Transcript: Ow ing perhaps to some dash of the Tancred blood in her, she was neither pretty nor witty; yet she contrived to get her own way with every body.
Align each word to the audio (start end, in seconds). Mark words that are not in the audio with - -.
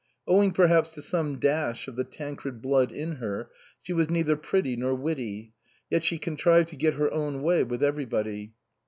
Ow 0.27 0.41
ing 0.41 0.49
perhaps 0.49 0.93
to 0.95 1.01
some 1.03 1.37
dash 1.37 1.87
of 1.87 1.95
the 1.95 2.03
Tancred 2.03 2.59
blood 2.59 2.91
in 2.91 3.17
her, 3.17 3.51
she 3.83 3.93
was 3.93 4.09
neither 4.09 4.35
pretty 4.35 4.75
nor 4.75 4.95
witty; 4.95 5.53
yet 5.91 6.03
she 6.03 6.17
contrived 6.17 6.69
to 6.69 6.75
get 6.75 6.95
her 6.95 7.11
own 7.13 7.43
way 7.43 7.63
with 7.63 7.83
every 7.83 8.05
body. 8.05 8.55